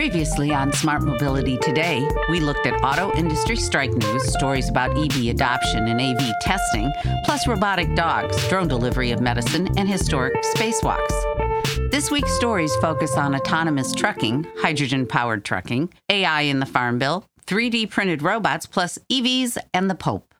Previously 0.00 0.50
on 0.50 0.72
Smart 0.72 1.02
Mobility 1.02 1.58
Today, 1.58 2.08
we 2.30 2.40
looked 2.40 2.64
at 2.64 2.82
auto 2.82 3.14
industry 3.18 3.54
strike 3.54 3.92
news, 3.92 4.32
stories 4.32 4.70
about 4.70 4.96
EV 4.96 5.26
adoption 5.26 5.88
and 5.88 6.00
AV 6.00 6.26
testing, 6.40 6.90
plus 7.26 7.46
robotic 7.46 7.94
dogs, 7.94 8.48
drone 8.48 8.66
delivery 8.66 9.10
of 9.10 9.20
medicine, 9.20 9.68
and 9.76 9.86
historic 9.86 10.32
spacewalks. 10.56 11.90
This 11.90 12.10
week's 12.10 12.34
stories 12.34 12.74
focus 12.76 13.18
on 13.18 13.34
autonomous 13.34 13.92
trucking, 13.92 14.46
hydrogen 14.56 15.04
powered 15.04 15.44
trucking, 15.44 15.92
AI 16.08 16.40
in 16.40 16.60
the 16.60 16.66
Farm 16.66 16.98
Bill, 16.98 17.26
3D 17.46 17.90
printed 17.90 18.22
robots, 18.22 18.64
plus 18.64 18.98
EVs 19.12 19.58
and 19.74 19.90
the 19.90 19.94
Pope. 19.94 20.34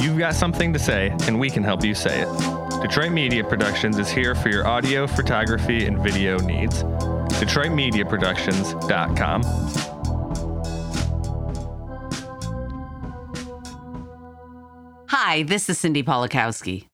You've 0.00 0.18
got 0.18 0.34
something 0.34 0.72
to 0.72 0.80
say, 0.80 1.16
and 1.28 1.38
we 1.38 1.48
can 1.48 1.62
help 1.62 1.84
you 1.84 1.94
say 1.94 2.22
it. 2.26 2.80
Detroit 2.82 3.12
Media 3.12 3.44
Productions 3.44 4.00
is 4.00 4.10
here 4.10 4.34
for 4.34 4.48
your 4.48 4.66
audio, 4.66 5.06
photography, 5.06 5.86
and 5.86 6.02
video 6.02 6.40
needs. 6.40 6.82
DetroitMediaProductions.com. 7.40 9.42
Hi, 15.08 15.42
this 15.42 15.68
is 15.68 15.78
Cindy 15.78 16.02
Polakowski. 16.02 16.86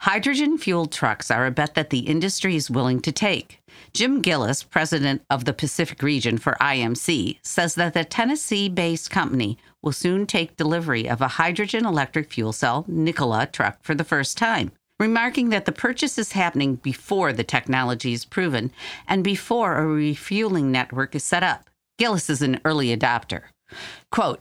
Hydrogen 0.00 0.58
fueled 0.58 0.92
trucks 0.92 1.30
are 1.30 1.46
a 1.46 1.50
bet 1.50 1.74
that 1.74 1.90
the 1.90 2.00
industry 2.00 2.54
is 2.54 2.70
willing 2.70 3.00
to 3.00 3.10
take. 3.10 3.60
Jim 3.92 4.20
Gillis, 4.20 4.62
president 4.62 5.22
of 5.28 5.44
the 5.44 5.52
Pacific 5.52 6.02
region 6.02 6.38
for 6.38 6.56
IMC, 6.60 7.38
says 7.42 7.74
that 7.74 7.94
the 7.94 8.04
Tennessee 8.04 8.68
based 8.68 9.10
company 9.10 9.58
will 9.82 9.92
soon 9.92 10.26
take 10.26 10.56
delivery 10.56 11.08
of 11.08 11.20
a 11.20 11.28
hydrogen 11.28 11.84
electric 11.84 12.32
fuel 12.32 12.52
cell 12.52 12.84
Nikola 12.86 13.46
truck 13.46 13.78
for 13.82 13.94
the 13.94 14.04
first 14.04 14.38
time 14.38 14.70
remarking 14.98 15.50
that 15.50 15.64
the 15.64 15.72
purchase 15.72 16.18
is 16.18 16.32
happening 16.32 16.76
before 16.76 17.32
the 17.32 17.44
technology 17.44 18.12
is 18.12 18.24
proven 18.24 18.72
and 19.06 19.22
before 19.22 19.76
a 19.76 19.86
refueling 19.86 20.72
network 20.72 21.14
is 21.14 21.24
set 21.24 21.42
up. 21.42 21.70
Gillis 21.98 22.30
is 22.30 22.42
an 22.42 22.60
early 22.64 22.96
adopter. 22.96 23.42
Quote, 24.10 24.40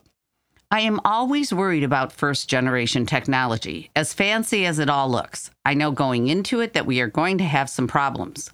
I 0.70 0.82
am 0.82 1.00
always 1.06 1.54
worried 1.54 1.84
about 1.84 2.12
first 2.12 2.50
generation 2.50 3.06
technology, 3.06 3.90
as 3.96 4.14
fancy 4.14 4.66
as 4.66 4.80
it 4.80 4.90
all 4.90 5.10
looks. 5.10 5.50
I 5.64 5.74
know 5.74 5.92
going 5.92 6.28
into 6.28 6.60
it 6.60 6.74
that 6.74 6.86
we 6.86 7.00
are 7.00 7.08
going 7.08 7.38
to 7.38 7.46
have 7.46 7.70
some 7.70 7.88
problems. 7.88 8.52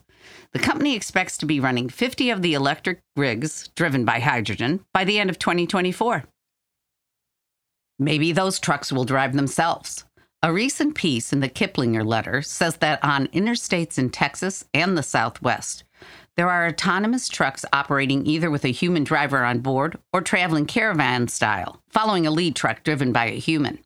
The 0.52 0.60
company 0.60 0.96
expects 0.96 1.38
to 1.40 1.48
be 1.48 1.60
running 1.60 1.90
50 1.90 2.30
of 2.30 2.44
the 2.44 2.54
electric 2.54 3.00
rigs 3.16 3.70
driven 3.76 4.06
by 4.06 4.20
hydrogen 4.20 4.82
by 4.94 5.04
the 5.06 5.18
end 5.18 5.32
of 5.32 5.40
2024. 5.40 6.24
Maybe 7.98 8.32
those 8.32 8.60
trucks 8.60 8.92
will 8.92 9.06
drive 9.06 9.34
themselves. 9.34 10.06
A 10.46 10.52
recent 10.52 10.94
piece 10.94 11.32
in 11.32 11.40
the 11.40 11.48
Kiplinger 11.48 12.06
letter 12.06 12.42
says 12.42 12.76
that 12.78 13.02
on 13.02 13.28
interstates 13.28 13.98
in 13.98 14.10
Texas 14.10 14.66
and 14.74 14.98
the 14.98 15.02
Southwest, 15.02 15.86
there 16.36 16.50
are 16.50 16.68
autonomous 16.68 17.30
trucks 17.30 17.64
operating 17.72 18.26
either 18.28 18.52
with 18.52 18.66
a 18.66 18.74
human 18.74 19.06
driver 19.06 19.46
on 19.46 19.60
board 19.60 19.98
or 20.12 20.20
traveling 20.20 20.66
caravan 20.66 21.30
style, 21.30 21.80
following 21.88 22.28
a 22.28 22.32
lead 22.32 22.58
truck 22.58 22.84
driven 22.84 23.14
by 23.14 23.28
a 23.28 23.40
human. 23.40 23.80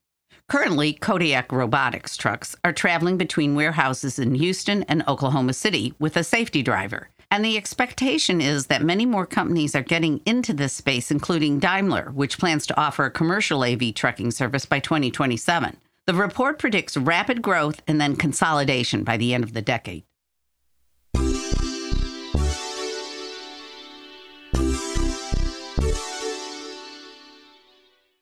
Currently, 0.50 0.94
Kodiak 0.94 1.52
Robotics 1.52 2.18
trucks 2.18 2.56
are 2.64 2.74
traveling 2.74 3.20
between 3.20 3.54
warehouses 3.54 4.18
in 4.18 4.34
Houston 4.34 4.82
and 4.84 5.08
Oklahoma 5.08 5.54
City 5.54 5.94
with 6.00 6.18
a 6.18 6.24
safety 6.24 6.64
driver. 6.64 7.10
And 7.30 7.46
the 7.46 7.56
expectation 7.56 8.42
is 8.42 8.66
that 8.66 8.82
many 8.82 9.06
more 9.06 9.28
companies 9.28 9.76
are 9.76 9.84
getting 9.84 10.22
into 10.26 10.54
this 10.54 10.74
space, 10.74 11.12
including 11.12 11.60
Daimler, 11.60 12.10
which 12.16 12.40
plans 12.40 12.66
to 12.66 12.80
offer 12.80 13.06
a 13.06 13.12
commercial 13.12 13.64
AV 13.64 13.94
trucking 13.94 14.32
service 14.32 14.66
by 14.66 14.80
2027. 14.80 15.78
The 16.08 16.14
report 16.14 16.58
predicts 16.58 16.96
rapid 16.96 17.42
growth 17.42 17.82
and 17.86 18.00
then 18.00 18.16
consolidation 18.16 19.04
by 19.04 19.18
the 19.18 19.34
end 19.34 19.44
of 19.44 19.52
the 19.52 19.62
decade. 19.62 20.06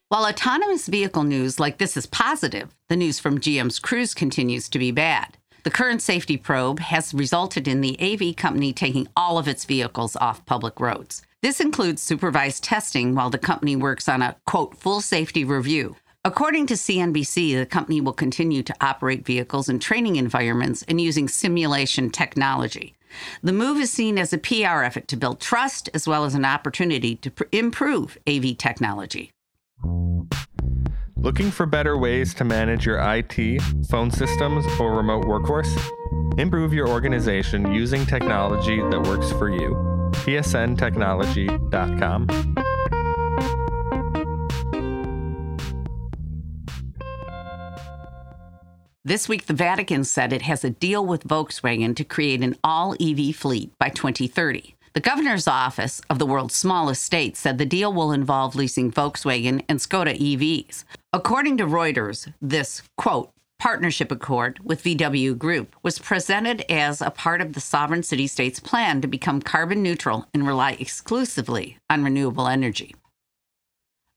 While 0.10 0.26
autonomous 0.26 0.88
vehicle 0.88 1.26
news 1.26 1.60
like 1.60 1.78
this 1.78 1.96
is 1.96 2.08
positive, 2.08 2.74
the 2.90 2.96
news 2.96 3.20
from 3.20 3.40
GM's 3.40 3.78
Cruise 3.78 4.16
continues 4.16 4.68
to 4.70 4.80
be 4.80 4.90
bad. 4.90 5.38
The 5.64 5.70
current 5.70 6.02
safety 6.02 6.38
probe 6.38 6.80
has 6.80 7.14
resulted 7.14 7.68
in 7.68 7.82
the 7.82 8.00
AV 8.02 8.36
company 8.36 8.74
taking 8.74 9.08
all 9.16 9.38
of 9.38 9.48
its 9.48 9.66
vehicles 9.66 10.16
off 10.16 10.44
public 10.48 10.80
roads. 10.80 11.22
This 11.44 11.60
includes 11.60 12.02
supervised 12.02 12.64
testing 12.64 13.14
while 13.14 13.30
the 13.30 13.38
company 13.38 13.76
works 13.76 14.10
on 14.10 14.24
a 14.24 14.38
quote 14.48 14.76
full 14.76 15.02
safety 15.02 15.44
review, 15.44 15.96
According 16.26 16.66
to 16.68 16.74
CNBC, 16.74 17.56
the 17.56 17.66
company 17.68 18.02
will 18.02 18.12
continue 18.12 18.64
to 18.64 18.76
operate 18.82 19.24
vehicles 19.24 19.70
in 19.70 19.78
training 19.78 20.16
environments 20.16 20.82
and 20.88 21.00
using 21.00 21.28
simulation 21.28 22.10
technology. 22.10 22.96
The 23.44 23.54
move 23.54 23.78
is 23.78 23.92
seen 23.92 24.18
as 24.18 24.34
a 24.34 24.40
PR 24.40 24.82
effort 24.82 25.08
to 25.10 25.18
build 25.18 25.40
trust 25.40 25.88
as 25.94 26.08
well 26.08 26.26
as 26.26 26.34
an 26.34 26.44
opportunity 26.44 27.16
to 27.18 27.30
pr- 27.30 27.44
improve 27.52 28.18
AV 28.28 28.58
technology. 28.58 29.30
Looking 31.16 31.52
for 31.52 31.68
better 31.68 31.96
ways 31.96 32.34
to 32.34 32.44
manage 32.44 32.88
your 32.88 32.98
IT, 32.98 33.62
phone 33.88 34.10
systems, 34.10 34.66
or 34.80 34.96
remote 34.96 35.28
workforce? 35.28 35.78
Improve 36.40 36.74
your 36.74 36.88
organization 36.88 37.72
using 37.72 38.04
technology 38.04 38.78
that 38.90 39.04
works 39.04 39.32
for 39.34 39.52
you. 39.52 39.76
psntechnology.com. 40.26 42.65
This 49.08 49.30
week, 49.30 49.46
the 49.46 49.54
Vatican 49.54 50.04
said 50.04 50.34
it 50.34 50.42
has 50.42 50.64
a 50.64 50.72
deal 50.72 51.06
with 51.06 51.28
Volkswagen 51.28 51.96
to 51.96 52.04
create 52.04 52.42
an 52.42 52.56
all 52.64 52.96
EV 53.00 53.36
fleet 53.36 53.72
by 53.78 53.90
2030. 53.90 54.74
The 54.94 55.00
governor's 55.00 55.48
office 55.48 56.02
of 56.10 56.18
the 56.18 56.26
world's 56.26 56.56
smallest 56.56 57.04
state 57.04 57.38
said 57.38 57.60
the 57.60 57.68
deal 57.68 57.94
will 57.94 58.12
involve 58.12 58.56
leasing 58.56 58.92
Volkswagen 58.92 59.64
and 59.70 59.78
Skoda 59.78 60.18
EVs. 60.18 60.86
According 61.14 61.58
to 61.58 61.68
Reuters, 61.68 62.34
this, 62.42 62.82
quote, 62.98 63.30
partnership 63.60 64.12
accord 64.12 64.58
with 64.64 64.84
VW 64.84 65.38
Group 65.38 65.76
was 65.84 66.00
presented 66.00 66.66
as 66.68 67.00
a 67.00 67.12
part 67.12 67.42
of 67.42 67.54
the 67.54 67.62
sovereign 67.62 68.02
city 68.02 68.26
state's 68.26 68.60
plan 68.60 69.02
to 69.02 69.08
become 69.08 69.40
carbon 69.40 69.84
neutral 69.84 70.26
and 70.34 70.48
rely 70.48 70.72
exclusively 70.80 71.78
on 71.92 72.04
renewable 72.04 72.48
energy. 72.48 72.96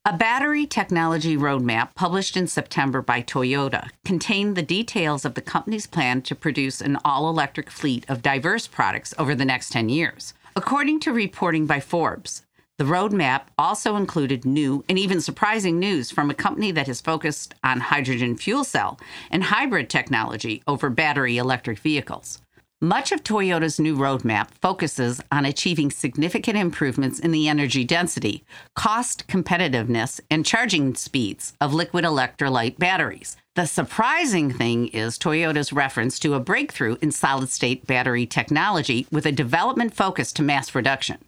A 0.04 0.16
battery 0.16 0.64
technology 0.64 1.36
roadmap 1.36 1.94
published 1.94 2.36
in 2.36 2.46
September 2.46 3.02
by 3.02 3.20
Toyota 3.20 3.90
contained 4.04 4.56
the 4.56 4.62
details 4.62 5.24
of 5.24 5.34
the 5.34 5.42
company's 5.42 5.86
plan 5.86 6.22
to 6.22 6.34
produce 6.34 6.80
an 6.80 6.96
all 7.04 7.28
electric 7.28 7.68
fleet 7.68 8.06
of 8.08 8.22
diverse 8.22 8.66
products 8.66 9.12
over 9.18 9.34
the 9.34 9.44
next 9.44 9.70
10 9.70 9.88
years. 9.88 10.32
According 10.56 11.00
to 11.00 11.12
reporting 11.12 11.66
by 11.66 11.80
Forbes, 11.80 12.46
the 12.78 12.84
roadmap 12.84 13.42
also 13.58 13.96
included 13.96 14.46
new 14.46 14.84
and 14.88 14.98
even 14.98 15.20
surprising 15.20 15.78
news 15.78 16.10
from 16.12 16.30
a 16.30 16.34
company 16.34 16.70
that 16.70 16.86
has 16.86 17.00
focused 17.00 17.54
on 17.62 17.80
hydrogen 17.80 18.36
fuel 18.36 18.64
cell 18.64 18.98
and 19.30 19.44
hybrid 19.44 19.90
technology 19.90 20.62
over 20.66 20.88
battery 20.88 21.36
electric 21.36 21.80
vehicles. 21.80 22.40
Much 22.80 23.10
of 23.10 23.24
Toyota's 23.24 23.80
new 23.80 23.96
roadmap 23.96 24.50
focuses 24.62 25.20
on 25.32 25.44
achieving 25.44 25.90
significant 25.90 26.56
improvements 26.56 27.18
in 27.18 27.32
the 27.32 27.48
energy 27.48 27.82
density, 27.82 28.44
cost 28.76 29.26
competitiveness, 29.26 30.20
and 30.30 30.46
charging 30.46 30.94
speeds 30.94 31.54
of 31.60 31.74
liquid 31.74 32.04
electrolyte 32.04 32.78
batteries. 32.78 33.36
The 33.56 33.66
surprising 33.66 34.52
thing 34.52 34.86
is 34.88 35.18
Toyota's 35.18 35.72
reference 35.72 36.20
to 36.20 36.34
a 36.34 36.40
breakthrough 36.40 36.96
in 37.02 37.10
solid 37.10 37.48
state 37.48 37.84
battery 37.84 38.26
technology 38.26 39.08
with 39.10 39.26
a 39.26 39.32
development 39.32 39.92
focus 39.92 40.32
to 40.34 40.44
mass 40.44 40.70
production. 40.70 41.18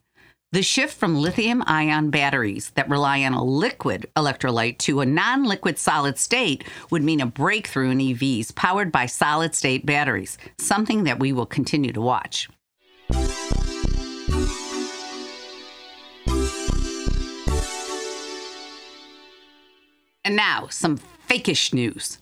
The 0.53 0.63
shift 0.63 0.99
from 0.99 1.15
lithium 1.15 1.63
ion 1.69 2.11
batteries 2.11 2.71
that 2.71 2.91
rely 2.91 3.23
on 3.23 3.35
a 3.35 3.45
liquid 3.45 4.11
electrolyte 4.17 4.79
to 4.79 5.01
a 5.01 5.07
non 5.07 5.45
liquid 5.45 5.79
solid 5.79 6.19
state 6.19 6.65
would 6.91 7.05
mean 7.05 7.21
a 7.21 7.27
breakthrough 7.27 7.91
in 7.91 7.99
EVs 7.99 8.57
powered 8.57 8.91
by 8.91 9.07
solid 9.07 9.55
state 9.55 9.87
batteries, 9.87 10.39
something 10.59 11.05
that 11.05 11.21
we 11.21 11.33
will 11.33 11.47
continue 11.47 11.93
to 11.93 12.01
watch. 12.01 12.49
And 20.25 20.35
now, 20.35 20.67
some 20.69 20.99
fakish 21.29 21.73
news. 21.73 22.19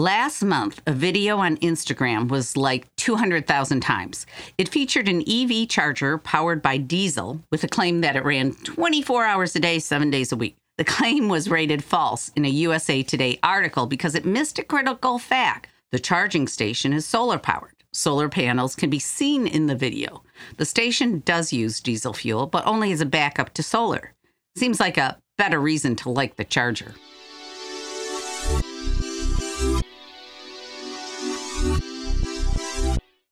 Last 0.00 0.44
month, 0.44 0.80
a 0.86 0.92
video 0.92 1.38
on 1.38 1.56
Instagram 1.56 2.28
was 2.28 2.56
like 2.56 2.86
200,000 2.98 3.80
times. 3.80 4.26
It 4.56 4.68
featured 4.68 5.08
an 5.08 5.24
EV 5.28 5.68
charger 5.68 6.18
powered 6.18 6.62
by 6.62 6.76
diesel 6.76 7.42
with 7.50 7.64
a 7.64 7.68
claim 7.68 8.00
that 8.02 8.14
it 8.14 8.24
ran 8.24 8.52
24 8.52 9.24
hours 9.24 9.56
a 9.56 9.58
day, 9.58 9.80
seven 9.80 10.08
days 10.08 10.30
a 10.30 10.36
week. 10.36 10.54
The 10.76 10.84
claim 10.84 11.28
was 11.28 11.50
rated 11.50 11.82
false 11.82 12.30
in 12.36 12.44
a 12.44 12.48
USA 12.48 13.02
Today 13.02 13.40
article 13.42 13.86
because 13.86 14.14
it 14.14 14.24
missed 14.24 14.60
a 14.60 14.62
critical 14.62 15.18
fact. 15.18 15.68
The 15.90 15.98
charging 15.98 16.46
station 16.46 16.92
is 16.92 17.04
solar 17.04 17.40
powered. 17.40 17.74
Solar 17.92 18.28
panels 18.28 18.76
can 18.76 18.90
be 18.90 19.00
seen 19.00 19.48
in 19.48 19.66
the 19.66 19.74
video. 19.74 20.22
The 20.58 20.64
station 20.64 21.24
does 21.26 21.52
use 21.52 21.80
diesel 21.80 22.12
fuel, 22.12 22.46
but 22.46 22.64
only 22.68 22.92
as 22.92 23.00
a 23.00 23.04
backup 23.06 23.52
to 23.54 23.64
solar. 23.64 24.14
Seems 24.54 24.78
like 24.78 24.96
a 24.96 25.18
better 25.36 25.58
reason 25.58 25.96
to 25.96 26.10
like 26.10 26.36
the 26.36 26.44
charger. 26.44 26.94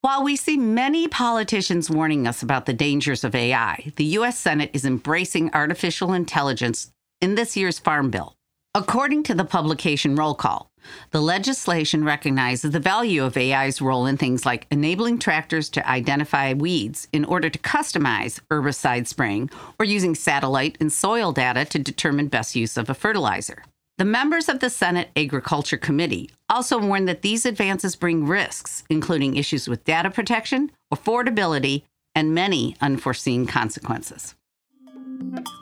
While 0.01 0.23
we 0.23 0.35
see 0.35 0.57
many 0.57 1.07
politicians 1.07 1.89
warning 1.89 2.27
us 2.27 2.41
about 2.41 2.65
the 2.65 2.73
dangers 2.73 3.23
of 3.23 3.35
AI, 3.35 3.91
the 3.97 4.05
U.S. 4.05 4.39
Senate 4.39 4.71
is 4.73 4.85
embracing 4.85 5.53
artificial 5.53 6.13
intelligence 6.13 6.91
in 7.19 7.35
this 7.35 7.57
year's 7.57 7.77
Farm 7.77 8.09
Bill. 8.09 8.35
According 8.73 9.23
to 9.23 9.33
the 9.33 9.43
publication 9.43 10.15
Roll 10.15 10.33
Call, 10.33 10.71
the 11.11 11.21
legislation 11.21 12.03
recognizes 12.03 12.71
the 12.71 12.79
value 12.79 13.23
of 13.23 13.35
AI's 13.35 13.81
role 13.81 14.05
in 14.05 14.17
things 14.17 14.45
like 14.45 14.67
enabling 14.71 15.19
tractors 15.19 15.67
to 15.69 15.89
identify 15.89 16.53
weeds 16.53 17.07
in 17.11 17.25
order 17.25 17.49
to 17.49 17.59
customize 17.59 18.39
herbicide 18.51 19.07
spraying 19.07 19.49
or 19.79 19.85
using 19.85 20.15
satellite 20.15 20.77
and 20.79 20.93
soil 20.93 21.31
data 21.31 21.65
to 21.65 21.79
determine 21.79 22.27
best 22.27 22.55
use 22.55 22.77
of 22.77 22.89
a 22.89 22.93
fertilizer. 22.93 23.63
The 23.97 24.05
members 24.05 24.47
of 24.47 24.59
the 24.59 24.69
Senate 24.69 25.09
Agriculture 25.15 25.75
Committee 25.77 26.29
also 26.49 26.77
warned 26.77 27.07
that 27.07 27.23
these 27.23 27.47
advances 27.47 27.95
bring 27.95 28.27
risks, 28.27 28.83
including 28.91 29.35
issues 29.37 29.67
with 29.67 29.83
data 29.85 30.11
protection, 30.11 30.71
affordability, 30.93 31.81
and 32.13 32.31
many 32.35 32.75
unforeseen 32.79 33.47
consequences. 33.47 34.35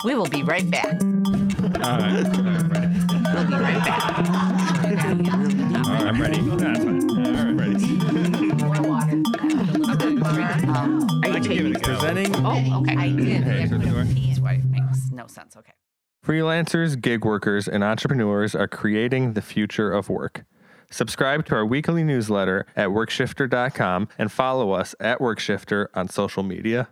We 0.04 0.16
will 0.16 0.28
be 0.28 0.44
right 0.44 0.70
back. 0.70 1.02
All 1.02 1.98
right. 1.98 2.24
We'll 3.34 3.48
be 3.48 3.56
right 3.56 3.86
back. 3.86 4.18
All 4.18 5.94
right, 5.94 6.04
I'm 6.04 6.22
ready. 6.22 6.42
That's 6.42 6.84
fine. 6.84 7.10
All 7.10 7.18
right, 7.32 7.38
I'm 7.38 7.58
ready. 7.58 7.76
Um, 10.76 11.08
are 11.24 11.30
you 11.30 11.40
taking? 11.40 11.74
Presenting 11.76 12.36
Oh, 12.46 12.82
okay. 12.82 12.98
I 12.98 13.10
did. 13.12 13.44
Hey, 13.44 13.68
so. 13.68 13.78
That's 13.78 14.40
why 14.42 14.54
it 14.56 14.66
makes 14.66 15.10
no 15.10 15.28
sense. 15.28 15.56
Okay. 15.56 15.72
Freelancers, 16.26 17.00
gig 17.00 17.24
workers, 17.24 17.68
and 17.68 17.84
entrepreneurs 17.84 18.56
are 18.56 18.68
creating 18.68 19.34
the 19.34 19.44
future 19.44 19.92
of 19.92 20.10
work. 20.10 20.44
Subscribe 20.90 21.46
to 21.46 21.54
our 21.54 21.64
weekly 21.64 22.04
newsletter 22.04 22.66
at 22.76 22.90
workshifter.com 22.90 24.08
and 24.18 24.32
follow 24.32 24.72
us 24.72 24.96
at 25.00 25.20
Workshifter 25.20 25.86
on 25.94 26.10
social 26.10 26.42
media. 26.42 26.88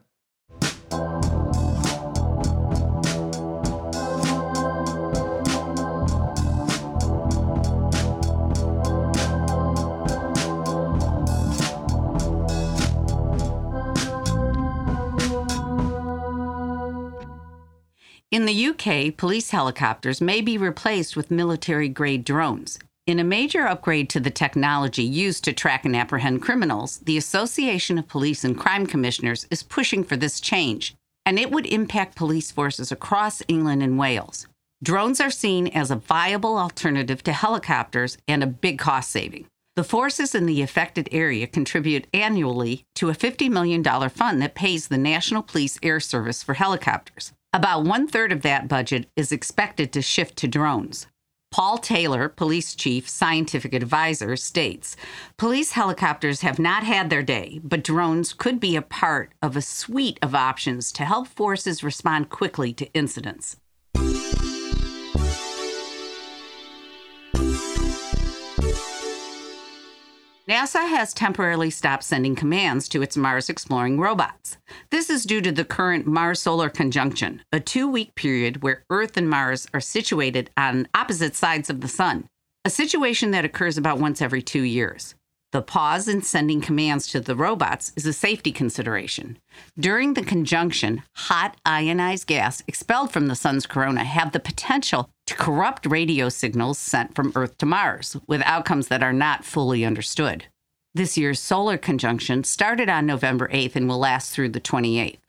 In 18.34 18.48
the 18.48 18.66
UK, 18.70 19.16
police 19.16 19.52
helicopters 19.52 20.20
may 20.20 20.42
be 20.42 20.58
replaced 20.58 21.16
with 21.16 21.30
military 21.30 21.88
grade 21.88 22.26
drones. 22.26 22.80
In 23.06 23.20
a 23.20 23.24
major 23.24 23.68
upgrade 23.68 24.10
to 24.10 24.20
the 24.20 24.32
technology 24.32 25.04
used 25.04 25.44
to 25.44 25.54
track 25.54 25.86
and 25.86 25.96
apprehend 25.96 26.42
criminals, 26.42 26.98
the 27.06 27.16
Association 27.16 28.00
of 28.00 28.08
Police 28.08 28.44
and 28.44 28.58
Crime 28.58 28.88
Commissioners 28.88 29.46
is 29.52 29.62
pushing 29.62 30.04
for 30.04 30.18
this 30.18 30.40
change, 30.40 30.96
and 31.28 31.38
it 31.38 31.52
would 31.52 31.68
impact 31.68 32.16
police 32.16 32.50
forces 32.50 32.92
across 32.92 33.44
England 33.48 33.84
and 33.84 34.00
Wales. 34.00 34.48
Drones 34.82 35.22
are 35.22 35.30
seen 35.30 35.68
as 35.68 35.92
a 35.92 35.98
viable 35.98 36.58
alternative 36.58 37.22
to 37.26 37.34
helicopters 37.34 38.18
and 38.28 38.42
a 38.42 38.48
big 38.48 38.80
cost 38.80 39.12
saving. 39.12 39.46
The 39.76 39.84
forces 39.84 40.34
in 40.34 40.48
the 40.48 40.64
affected 40.64 41.08
area 41.12 41.46
contribute 41.46 42.08
annually 42.16 42.84
to 42.96 43.12
a 43.12 43.14
$50 43.14 43.52
million 43.52 43.84
fund 44.10 44.42
that 44.42 44.56
pays 44.56 44.88
the 44.88 44.98
National 44.98 45.44
Police 45.44 45.78
Air 45.84 46.00
Service 46.00 46.42
for 46.42 46.56
helicopters. 46.56 47.32
About 47.56 47.84
one 47.84 48.08
third 48.08 48.32
of 48.32 48.42
that 48.42 48.68
budget 48.68 49.12
is 49.16 49.32
expected 49.32 49.94
to 49.94 50.02
shift 50.02 50.38
to 50.38 50.48
drones. 50.48 51.06
Paul 51.52 51.78
Taylor, 51.78 52.28
police 52.28 52.74
chief, 52.74 53.08
scientific 53.08 53.76
advisor, 53.76 54.36
states 54.36 54.98
Police 55.38 55.74
helicopters 55.74 56.42
have 56.42 56.58
not 56.58 56.84
had 56.84 57.12
their 57.12 57.22
day, 57.22 57.62
but 57.64 57.84
drones 57.84 58.34
could 58.34 58.60
be 58.60 58.76
a 58.76 58.82
part 58.82 59.34
of 59.40 59.56
a 59.56 59.62
suite 59.62 60.18
of 60.24 60.34
options 60.34 60.92
to 60.94 61.06
help 61.06 61.28
forces 61.28 61.84
respond 61.84 62.30
quickly 62.32 62.74
to 62.74 62.92
incidents. 62.96 63.58
NASA 70.54 70.88
has 70.88 71.16
temporarily 71.16 71.72
stopped 71.72 72.04
sending 72.04 72.36
commands 72.36 72.88
to 72.90 73.02
its 73.02 73.18
Mars 73.18 73.50
exploring 73.50 74.00
robots. 74.00 74.58
This 74.92 75.10
is 75.10 75.26
due 75.26 75.42
to 75.42 75.52
the 75.52 75.66
current 75.66 76.06
Mars 76.06 76.44
solar 76.44 76.70
conjunction, 76.70 77.42
a 77.52 77.60
two 77.60 77.88
week 77.88 78.14
period 78.14 78.62
where 78.62 78.84
Earth 78.92 79.18
and 79.18 79.28
Mars 79.28 79.66
are 79.74 79.80
situated 79.80 80.52
on 80.56 80.88
opposite 80.94 81.36
sides 81.36 81.72
of 81.72 81.82
the 81.82 81.88
Sun, 81.88 82.28
a 82.64 82.70
situation 82.70 83.32
that 83.32 83.46
occurs 83.46 83.80
about 83.80 83.98
once 83.98 84.22
every 84.22 84.44
two 84.44 84.62
years. 84.62 85.16
The 85.54 85.62
pause 85.62 86.08
in 86.08 86.24
sending 86.24 86.62
commands 86.62 87.06
to 87.10 87.20
the 87.20 87.36
robots 87.36 87.92
is 87.96 88.08
a 88.08 88.12
safety 88.12 88.52
consideration. 88.52 89.38
During 89.78 90.16
the 90.16 90.24
conjunction, 90.24 91.04
hot 91.16 91.58
ionized 91.64 92.26
gas 92.26 92.64
expelled 92.66 93.12
from 93.12 93.28
the 93.28 93.36
sun's 93.36 93.68
corona 93.68 94.04
have 94.04 94.32
the 94.32 94.40
potential 94.40 95.12
to 95.28 95.36
corrupt 95.36 95.86
radio 95.86 96.28
signals 96.30 96.80
sent 96.80 97.14
from 97.14 97.32
Earth 97.36 97.56
to 97.60 97.68
Mars, 97.68 98.18
with 98.26 98.42
outcomes 98.46 98.88
that 98.88 99.04
are 99.04 99.14
not 99.14 99.46
fully 99.46 99.86
understood. 99.86 100.46
This 100.96 101.20
year's 101.20 101.40
solar 101.40 101.78
conjunction 101.78 102.44
started 102.44 102.90
on 102.90 103.06
November 103.06 103.48
8th 103.50 103.76
and 103.76 103.88
will 103.88 104.00
last 104.00 104.32
through 104.32 104.50
the 104.50 104.60
28th. 104.60 105.20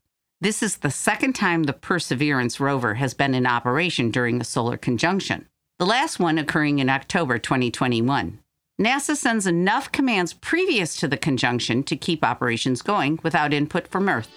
This 0.41 0.63
is 0.63 0.79
the 0.79 0.91
second 0.91 1.35
time 1.35 1.65
the 1.65 1.75
Perseverance 1.75 2.59
rover 2.59 2.95
has 2.95 3.13
been 3.13 3.35
in 3.35 3.47
operation 3.47 4.11
during 4.11 4.41
a 4.41 4.45
solar 4.45 4.79
conjunction, 4.79 5.49
the 5.79 5.85
last 5.85 6.19
one 6.19 6.39
occurring 6.39 6.79
in 6.79 6.89
October 6.89 7.39
2021. 7.39 8.39
NASA 8.81 9.15
sends 9.15 9.47
enough 9.47 9.93
commands 9.93 10.33
previous 10.33 10.97
to 10.97 11.07
the 11.07 11.17
conjunction 11.17 11.85
to 11.85 11.95
keep 11.97 12.25
operations 12.25 12.83
going 12.83 13.21
without 13.23 13.55
input 13.55 13.87
from 13.87 14.09
Earth. 14.09 14.29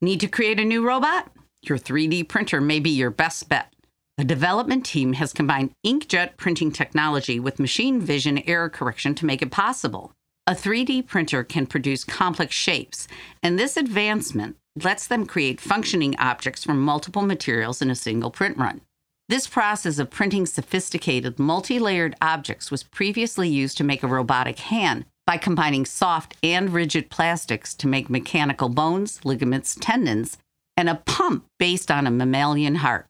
Need 0.00 0.18
to 0.18 0.26
create 0.26 0.58
a 0.58 0.64
new 0.64 0.84
robot? 0.84 1.30
Your 1.62 1.78
3D 1.78 2.28
printer 2.28 2.60
may 2.60 2.80
be 2.80 2.90
your 2.90 3.10
best 3.10 3.48
bet. 3.48 3.72
The 4.18 4.24
development 4.24 4.84
team 4.84 5.12
has 5.12 5.32
combined 5.32 5.70
inkjet 5.86 6.36
printing 6.36 6.72
technology 6.72 7.38
with 7.38 7.60
machine 7.60 8.00
vision 8.00 8.42
error 8.48 8.68
correction 8.68 9.14
to 9.14 9.26
make 9.26 9.42
it 9.42 9.52
possible. 9.52 10.12
A 10.48 10.54
3D 10.54 11.06
printer 11.06 11.44
can 11.44 11.66
produce 11.66 12.02
complex 12.02 12.52
shapes, 12.52 13.06
and 13.44 13.56
this 13.56 13.76
advancement 13.76 14.56
lets 14.84 15.06
them 15.06 15.26
create 15.26 15.60
functioning 15.60 16.14
objects 16.18 16.64
from 16.64 16.80
multiple 16.80 17.22
materials 17.22 17.80
in 17.80 17.90
a 17.90 17.94
single 17.94 18.30
print 18.30 18.58
run. 18.58 18.80
This 19.28 19.48
process 19.48 19.98
of 19.98 20.10
printing 20.10 20.46
sophisticated, 20.46 21.38
multi 21.38 21.78
layered 21.78 22.14
objects 22.22 22.70
was 22.70 22.84
previously 22.84 23.48
used 23.48 23.76
to 23.78 23.84
make 23.84 24.02
a 24.02 24.08
robotic 24.08 24.60
hand 24.60 25.04
by 25.26 25.36
combining 25.36 25.84
soft 25.84 26.36
and 26.42 26.72
rigid 26.72 27.10
plastics 27.10 27.74
to 27.74 27.88
make 27.88 28.08
mechanical 28.08 28.68
bones, 28.68 29.20
ligaments, 29.24 29.76
tendons, 29.80 30.38
and 30.76 30.88
a 30.88 31.02
pump 31.06 31.44
based 31.58 31.90
on 31.90 32.06
a 32.06 32.10
mammalian 32.10 32.76
heart. 32.76 33.06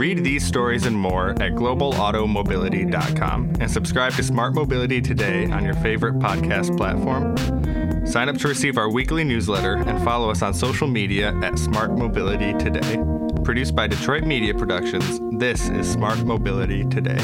Read 0.00 0.24
these 0.24 0.44
stories 0.44 0.86
and 0.86 0.96
more 0.96 1.30
at 1.32 1.52
globalautomobility.com 1.52 3.52
and 3.60 3.70
subscribe 3.70 4.14
to 4.14 4.22
Smart 4.22 4.54
Mobility 4.54 5.00
today 5.00 5.44
on 5.46 5.64
your 5.64 5.74
favorite 5.74 6.14
podcast 6.14 6.76
platform. 6.76 7.59
Sign 8.04 8.28
up 8.28 8.38
to 8.38 8.48
receive 8.48 8.78
our 8.78 8.90
weekly 8.90 9.24
newsletter 9.24 9.74
and 9.74 10.02
follow 10.02 10.30
us 10.30 10.42
on 10.42 10.54
social 10.54 10.88
media 10.88 11.34
at 11.42 11.58
Smart 11.58 11.92
Mobility 11.92 12.52
Today. 12.54 13.02
Produced 13.44 13.74
by 13.74 13.86
Detroit 13.86 14.24
Media 14.24 14.54
Productions, 14.54 15.20
this 15.38 15.68
is 15.68 15.90
Smart 15.90 16.18
Mobility 16.24 16.84
Today. 16.84 17.18